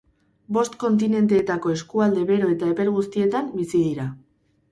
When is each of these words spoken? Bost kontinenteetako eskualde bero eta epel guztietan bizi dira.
Bost 0.55 0.75
kontinenteetako 0.83 1.73
eskualde 1.75 2.23
bero 2.31 2.49
eta 2.55 2.69
epel 2.75 2.91
guztietan 2.95 3.51
bizi 3.59 3.85
dira. 3.91 4.09